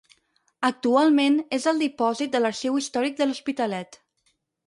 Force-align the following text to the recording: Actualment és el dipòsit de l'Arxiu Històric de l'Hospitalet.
Actualment 0.69 1.35
és 1.57 1.67
el 1.73 1.83
dipòsit 1.83 2.33
de 2.37 2.41
l'Arxiu 2.43 2.81
Històric 2.81 3.21
de 3.23 3.27
l'Hospitalet. 3.29 4.01